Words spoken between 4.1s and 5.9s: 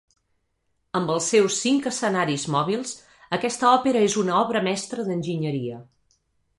una obra mestra d'enginyeria.